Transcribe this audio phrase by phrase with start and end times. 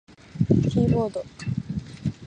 [0.71, 1.23] キーボード